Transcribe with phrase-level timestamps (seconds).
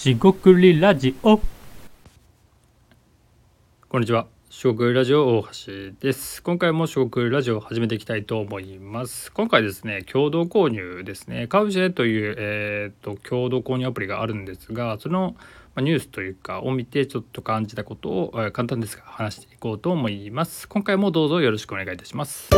[0.00, 1.38] しごくりラジオ
[3.90, 4.28] こんにちは。
[4.48, 5.50] 四国ラジオ大橋
[6.00, 6.42] です。
[6.42, 9.30] 今回も四国ラジオを始めていきたいと思います。
[9.30, 15.36] 今回ですね、共同購入ですね、カウシェという、えー、と共同購入アプリがあるんですが、その
[15.74, 20.66] まニュースというかを見てちょっと感じたことを、簡単ですが話していこうと思います。
[20.66, 22.48] 今回もどうぞよろしくお願いいたします。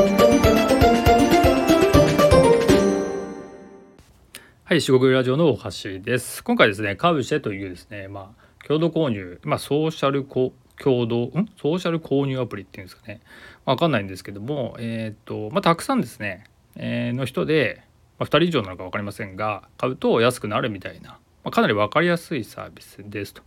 [4.73, 6.43] はい、四国ラジオの大橋です。
[6.43, 11.47] 今回ですね、カウシェというですね、まあ、共同購入、まあ、ソーシャル共同、ん？
[11.61, 13.21] ソーシャル購入アプリっていうんですかね。
[13.67, 16.45] わかんないんですけども、えっ、と、まあ、たくさんですね、
[16.77, 17.83] えーの人で、
[18.19, 21.19] まあ、2人以上なのか分かりませんが、買うと安くなるみたいな、ま
[21.49, 23.43] あ、かなり分かりやすいサービスですと。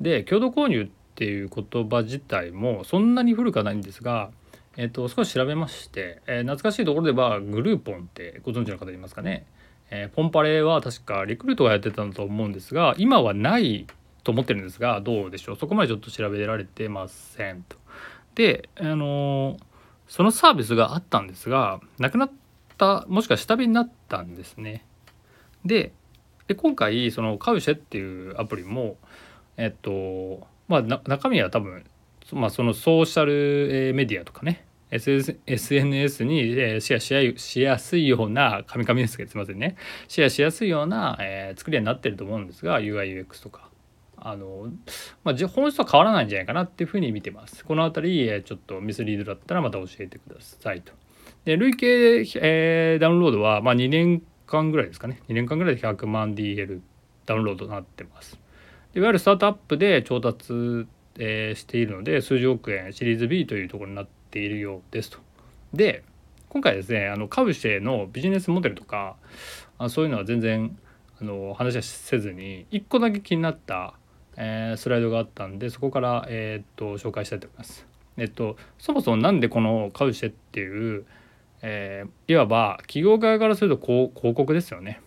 [0.00, 4.30] で、共同購入っていう言葉自体もそんなに古くはないんですが、
[4.78, 9.44] えっ、と、少し調べまして、え懐かしいところではグルーポンってご存知の方いますかね。
[9.94, 13.86] えーポンパレは確かリクルートがやってたんだと思うんですが今はない
[14.24, 15.56] と思ってるんですがどうでしょう？
[15.56, 17.76] そこまでちょっと調べられてませんと。
[18.34, 19.58] であのー
[20.08, 22.30] そのサービスがあったんですがなくなっ
[22.76, 24.84] たもしくは下火になったんですね。
[25.64, 25.92] で
[26.56, 28.96] 今回そのカウシェっていうアプリも
[29.56, 31.84] えっとまあ中身は多分、
[32.32, 36.40] まあ、そのソーシャルメディアとかね SNS に
[36.80, 39.76] シェアしやしやすいようなカミカミですけどすいませんね。
[40.06, 43.70] シェアしやすいような、えー作りになってると思うんですが UIUX とか。
[44.24, 44.70] あの、
[45.24, 47.64] まあ、本質は変わらないんじゃないかなっていうふうに見てます。
[47.64, 50.92] この辺りちょっとミスリードだったらまた教えてくださいと。
[51.44, 51.86] で累計、
[52.40, 55.22] えーダウンロードは、まあ、2年間ぐらいですかね。
[55.28, 56.80] 2年間ぐらいで100万 DL
[57.26, 58.38] ダウンロードになってます。
[58.94, 60.86] いわゆるスタートアップで調達、
[61.18, 65.18] えーしているので数十億円シリーズ B というところになってているようですと。
[65.74, 66.02] で
[66.48, 69.16] 今回ですねあのカウシェのビジネスモデルとか
[69.78, 70.76] あそういうのは全然
[71.20, 73.94] あの話はせずに1個だけ気になった、
[74.36, 77.86] えースライドがあったんでそこから、えーっと紹介したいと思います。
[78.16, 81.04] えっとそもそもなんでこのカウシェっていう、
[81.62, 85.00] えーいわば企業側からすると広広告ですよね。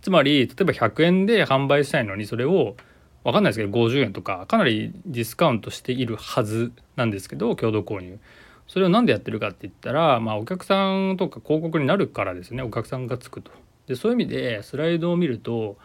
[0.00, 2.76] つまり例えば100円で販売したいのにそれを
[3.24, 8.18] 分かんないですけど50円とかかなりディスカウントしているはずなんですけど共同購入
[8.66, 13.50] それを何でやってるかって言ったら、まあ、お客さんとか広告になるからですねお客さんがつくと。
[13.86, 15.76] でそういう意味でスライドを見ると,、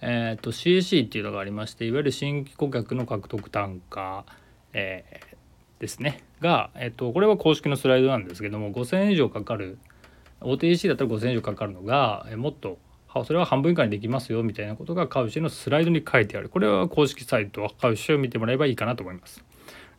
[0.00, 4.24] えー、と CAC っていうのがありましていわゆる新規顧客の獲得単価、
[4.72, 5.38] えー
[5.78, 6.24] ですね。
[6.40, 9.78] が、えー、とこれは公式のスライドなんですけども5,000円以上かかる
[10.40, 12.78] OTC だったら5,000円以上かかるのが、えーもっと
[13.24, 16.48] それは半分以下にできますよみたいなことがカウシェのスライドに書いてある。
[16.48, 19.42] これは公式サイトカウシェを見てもらえばいいかなと思います。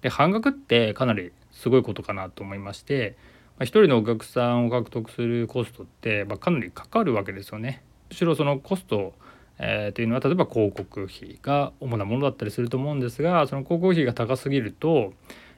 [0.01, 3.18] で半額ってかなりすごいことかなと思いまして、
[3.58, 7.84] まあ、1人のお客さんを獲得するコストって、まあ、かなりかかるわけですよね。
[8.09, 9.14] むしろそのコスト、
[9.59, 15.14] えーというのは例えば広告費が主なものだったりすると思うんですがその広告費が高すぎると,、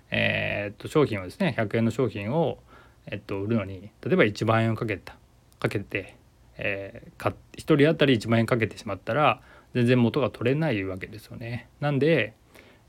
[0.09, 2.57] えーと商品をですね100円の商品を、
[3.05, 5.15] えっと売るのに例えば1万円をかけた
[5.59, 6.17] かけて、
[6.57, 9.39] えーか1人当たり1万円かけてしまったら
[9.75, 11.69] 全然元が取れないわけですよね。
[11.79, 12.33] なんで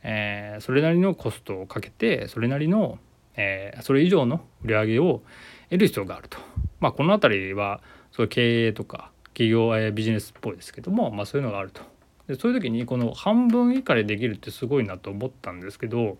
[0.02, 2.98] えーそれなりのコストをかけてそれなりの、
[3.36, 5.22] えーそれ以上の売り上げを
[5.70, 6.38] 得る必要があると。
[6.80, 7.80] まあこの辺りは
[8.10, 11.82] そう経営とか企業、えービジネスっぽいですけども、まあ、そういうのがあると。
[12.28, 16.18] でそういう時にこの半分以下でできるってすごいなと思ったんですけど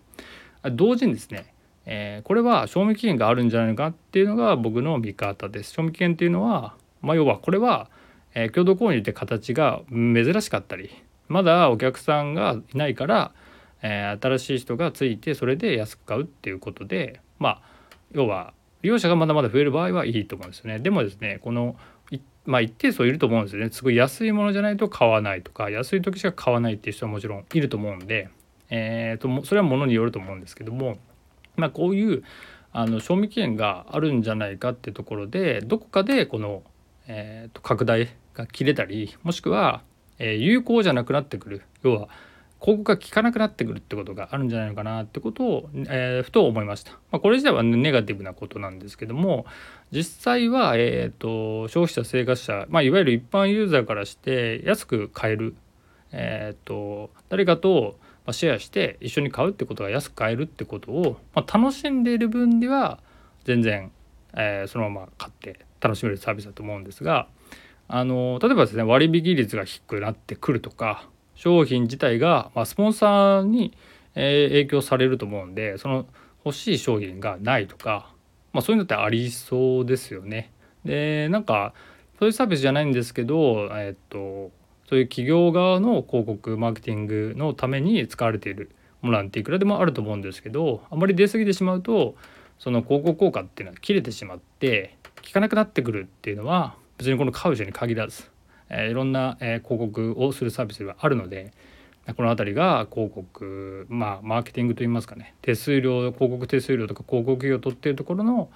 [0.73, 1.53] 同時にですね、
[1.85, 5.73] えーこれは賞味期限があるんじゃないのかっていうのが僕の見方です。
[5.73, 7.89] 賞味期限っていうのは、まあ、要はこれは、
[8.33, 10.89] えー共同購入って形が珍しかったり
[11.27, 13.31] まだお客さんがいないから
[13.83, 17.61] えー新しい人がついてそれで安く買うっていうことでまあ
[18.11, 20.79] 要は利用者がまだまだ増える場合はいいと思うんですよね。
[20.79, 21.75] でもですねこの
[22.45, 23.69] まあ一定数いると思うんですよね。
[23.71, 28.29] すごい安いものじゃないと買わないとか安い時しか買わないっていう人はもちろんいると思うんで、
[28.69, 30.97] えーとそれはものによると思うんですけども
[31.55, 32.23] まあこういう
[32.73, 36.63] あの賞味期限があるんじゃないかってところでどこかでこの、
[37.07, 39.83] えーと拡大が切れたりもしくは、
[40.19, 42.09] えー有効じゃなくなってくる要は
[42.63, 46.93] 広告が効かなくなってくるってことがあるんじゃないのかなってことを、えーふと思いました。
[47.11, 49.45] まあ、これ自体はネガティブなことなんですけども
[49.91, 55.55] 実際は、えー、と消費者生活者、まあ、いわゆる一般ユーザーからして安く買える、
[56.13, 57.99] えー、と誰かと
[58.31, 62.99] シェアして一緒に買うってことが安く買えるってことを、まあ、楽しんでいる分では
[63.43, 63.91] 全然、
[64.35, 67.27] えーそのまま買って楽しめるサービスだと思うんですが
[67.89, 73.75] あの例えばですね割引率が低くなってくるとか商品自体が、まあ、スポンサーに、
[74.15, 76.05] えー影響されると思うんでその
[76.45, 78.11] 欲しい商品がないとか、
[78.51, 80.51] まあ、そういうのってありそうですよね。
[80.85, 81.73] でなんか
[82.19, 84.51] そういうサービスじゃないんですけど、えっと
[84.87, 88.69] そういう企業側の広告マーケティングのために使われている
[89.01, 92.15] ものなんていくらでもあると思うんですけどあまり出過ぎてしまうと
[92.59, 98.29] その広告効果っていうのは切れてしまって効かなくなってくるっていうのは別にこのカウジェに限らず、
[98.69, 101.53] え、いろんな、え、広告をするサービスではあるので
[102.17, 108.49] この辺りが広告まあマーケティングといいますかね手数料広告手数料とか広告費を取ってるところの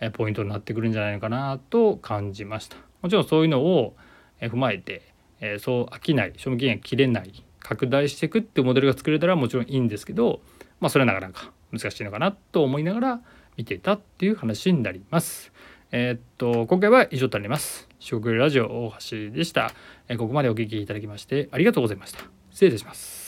[0.00, 3.96] えポイントになってくるんじゃないのかなと感じましたもちろんそういうのを
[4.40, 5.02] え踏まえて
[5.40, 10.40] えそう飽きない賞味期限切れない拡大していくっていうモデルが作れたらもちろんいいんですけど
[10.78, 13.20] まあそれはなかなか難しいのかなと思いながら
[13.56, 15.52] 見ていたっていう話になります。
[15.92, 17.86] えー、っと今回は以上となります。
[17.98, 19.72] 食ラジオ大橋でした。
[20.08, 22.20] えここまでお聞きいただきましてありがとうございました。
[22.50, 23.21] 失礼いたします。